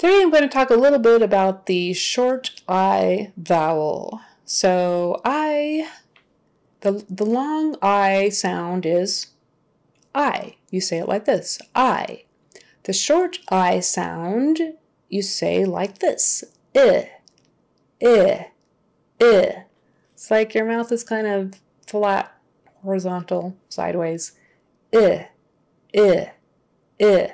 Today 0.00 0.22
I'm 0.22 0.30
going 0.30 0.44
to 0.44 0.48
talk 0.48 0.70
a 0.70 0.76
little 0.76 0.98
bit 0.98 1.20
about 1.20 1.66
the 1.66 1.92
short 1.92 2.62
I 2.66 3.32
vowel. 3.36 4.22
So 4.46 5.20
I, 5.26 5.90
the, 6.80 7.04
the 7.10 7.26
long 7.26 7.76
I 7.82 8.30
sound 8.30 8.86
is 8.86 9.26
I. 10.14 10.56
You 10.70 10.80
say 10.80 11.00
it 11.00 11.06
like 11.06 11.26
this, 11.26 11.60
I. 11.74 12.24
The 12.84 12.94
short 12.94 13.40
I 13.50 13.80
sound, 13.80 14.58
you 15.10 15.20
say 15.20 15.66
like 15.66 15.98
this, 15.98 16.44
I, 16.74 17.10
I, 18.02 18.46
I. 19.20 19.64
It's 20.14 20.30
like 20.30 20.54
your 20.54 20.64
mouth 20.64 20.90
is 20.92 21.04
kind 21.04 21.26
of 21.26 21.60
flat, 21.86 22.34
horizontal, 22.82 23.54
sideways. 23.68 24.32
I, 24.94 25.28
I, 25.94 26.30
I. 26.98 27.32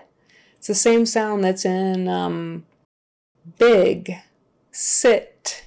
It's 0.66 0.82
the 0.82 0.90
same 0.90 1.06
sound 1.06 1.44
that's 1.44 1.64
in 1.64 2.08
um, 2.08 2.64
big, 3.56 4.16
sit, 4.72 5.64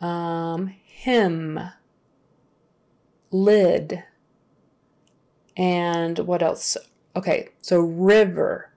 um, 0.00 0.74
him, 0.84 1.60
lid, 3.30 4.02
and 5.56 6.18
what 6.18 6.42
else? 6.42 6.76
Okay, 7.14 7.50
so 7.62 7.78
river. 7.78 8.72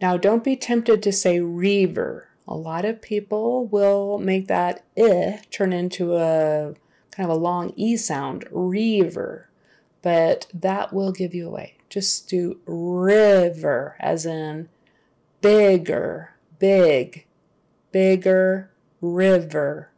Now 0.00 0.16
don't 0.16 0.42
be 0.42 0.56
tempted 0.56 1.02
to 1.02 1.12
say 1.12 1.40
reaver. 1.40 2.30
A 2.48 2.54
lot 2.54 2.86
of 2.86 3.02
people 3.02 3.66
will 3.66 4.16
make 4.16 4.48
that 4.48 4.86
i 4.96 5.42
turn 5.50 5.74
into 5.74 6.16
a 6.16 6.72
kind 7.10 7.30
of 7.30 7.36
a 7.36 7.38
long 7.38 7.74
e 7.76 7.94
sound, 7.98 8.46
reaver, 8.50 9.50
but 10.04 10.46
that 10.54 10.92
will 10.92 11.10
give 11.10 11.34
you 11.34 11.48
away 11.48 11.74
just 11.94 12.28
do 12.28 12.58
river, 12.66 13.94
as 14.00 14.26
in 14.26 14.68
bigger, 15.40 16.34
big, 16.58 17.24
bigger, 17.92 18.68
river, 19.00 19.90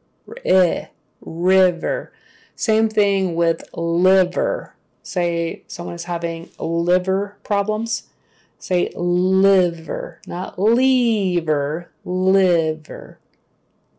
eh, 0.44 0.88
river. 1.22 2.12
Same 2.54 2.90
thing 2.90 3.34
with 3.34 3.64
liver. 3.72 4.74
Say 5.02 5.62
someone 5.68 5.94
is 5.94 6.04
having 6.04 6.50
liver 6.58 7.38
problems. 7.42 8.10
Say 8.58 8.92
liver, 8.94 10.20
not 10.26 10.58
lever, 10.58 11.90
liver. 12.04 13.18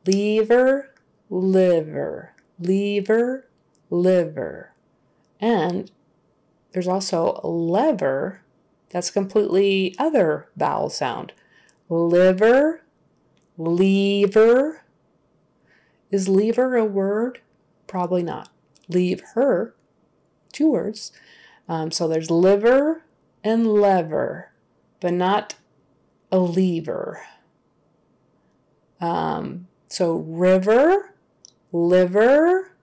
Lever, 0.05 0.93
liver, 1.31 2.33
lever, 2.59 3.47
liver. 3.89 4.71
And 5.39 5.91
there's 6.77 6.87
also 6.87 7.41
lever. 7.43 8.41
That's 8.91 9.09
completely 9.09 9.95
other 9.97 10.47
vowel 10.55 10.91
sound. 10.91 11.33
Liver, 11.89 12.83
lever. 13.57 14.83
Is 16.11 16.29
lever 16.29 16.75
a 16.75 16.85
word? 16.85 17.41
Probably 17.87 18.21
not. 18.21 18.49
Leave 18.87 19.23
her, 19.33 19.73
two 20.53 20.69
words. 20.69 21.11
Um, 21.67 21.89
so 21.89 22.07
there's 22.07 22.29
liver 22.29 23.03
and 23.43 23.65
lever, 23.65 24.51
but 24.99 25.13
not 25.13 25.55
a 26.31 26.37
lever. 26.37 27.23
Um, 29.01 29.67
so 29.87 30.17
river, 30.17 31.15
liver, 31.71 32.73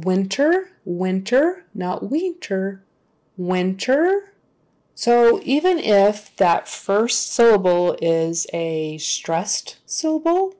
winter, 0.00 0.72
winter, 0.84 1.66
not 1.72 2.10
winter, 2.10 2.84
winter. 3.36 4.32
So 4.94 5.40
even 5.44 5.78
if 5.78 6.34
that 6.36 6.68
first 6.68 7.32
syllable 7.32 7.96
is 8.00 8.46
a 8.52 8.98
stressed 8.98 9.78
syllable, 9.86 10.54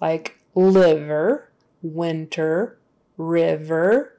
like 0.00 0.38
liver, 0.54 1.50
winter, 1.82 2.78
river, 3.16 4.18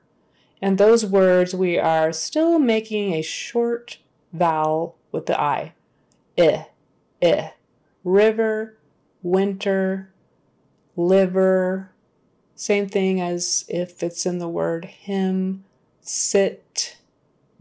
and 0.62 0.78
those 0.78 1.06
words 1.06 1.54
we 1.54 1.78
are 1.78 2.14
still 2.14 2.60
making 2.60 3.14
a 3.14 3.22
short 3.22 3.98
vowel 4.32 4.98
with 5.12 5.26
the 5.26 5.40
I. 5.40 5.74
I, 6.38 6.68
I. 7.22 7.52
River, 8.04 8.78
winter, 9.22 10.14
liver. 10.96 11.92
Same 12.56 12.88
thing 12.88 13.20
as 13.20 13.66
if 13.68 14.04
it's 14.04 14.26
in 14.26 14.38
the 14.40 14.48
word 14.48 14.86
him, 14.86 15.64
sit, 16.02 16.98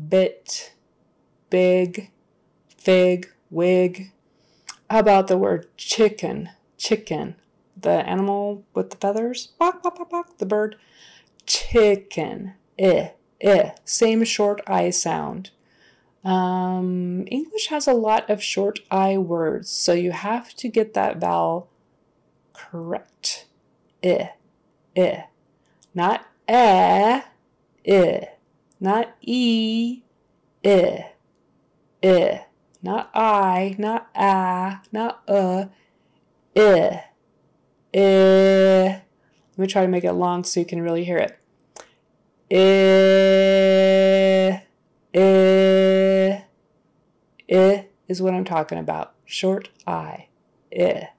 bit, 0.09 0.73
big, 1.51 2.11
fig, 2.77 3.31
wig. 3.51 4.13
How 4.91 5.01
about 5.01 5.29
the 5.29 5.39
word 5.39 5.67
chicken? 5.77 6.51
Chicken. 6.77 7.37
The 7.81 8.07
animal 8.09 8.65
with 8.75 8.91
the 8.91 8.97
feathers? 8.97 9.53
The 9.59 10.47
bird. 10.47 10.77
Chicken. 11.47 12.55
Eh, 12.79 13.11
eh. 13.41 13.71
Same 13.85 14.25
short 14.25 14.61
I 14.67 14.91
sound. 14.91 15.51
Um, 16.25 17.25
English 17.29 17.67
has 17.69 17.89
a 17.89 17.95
lot 17.95 18.31
of 18.31 18.43
short 18.43 18.81
I 18.91 19.19
words, 19.19 19.71
so 19.71 19.93
you 19.93 20.13
have 20.13 20.55
to 20.55 20.69
get 20.69 20.95
that 20.95 21.19
vowel 21.19 21.69
correct. 22.53 23.47
Eh, 24.03 24.29
eh. 24.95 25.23
Not 25.95 26.27
eh, 26.47 27.23
eh 27.85 28.25
not 28.83 29.15
e, 29.21 30.03
i, 30.65 31.05
i, 32.03 32.45
not 32.83 33.11
I, 33.15 33.77
not 33.79 34.11
a, 34.13 34.81
not 34.91 35.23
uh, 35.29 35.67
i, 36.57 37.05
i. 37.95 37.95
Let 37.95 39.05
me 39.57 39.69
try 39.69 39.83
to 39.83 39.89
make 39.89 40.03
it 40.03 40.15
long 40.15 40.43
so 40.43 40.59
you 40.59 40.67
can 40.67 40.83
really 40.83 41.05
hear 41.05 41.19
it. 41.19 41.39
I, 42.51 42.57
I, 45.15 46.45
I 47.55 47.87
is 48.09 48.21
what 48.21 48.35
I'm 48.35 48.45
talking 48.45 48.79
about. 48.79 49.15
Short 49.25 49.69
I, 49.87 50.27
I. 50.77 51.11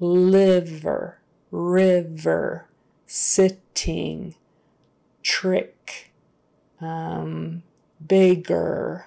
Liver, 0.00 1.20
river, 1.52 2.66
sitting, 3.06 4.34
trick 5.22 5.99
um, 6.80 7.62
bigger, 8.06 9.06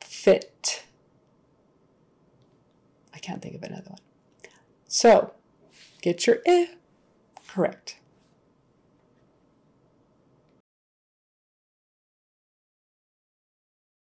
fit. 0.00 0.84
I 3.14 3.18
can't 3.18 3.42
think 3.42 3.54
of 3.54 3.62
another 3.62 3.90
one. 3.90 4.00
So, 4.86 5.32
get 6.00 6.26
your 6.26 6.38
I 6.46 6.68
correct. 7.46 7.97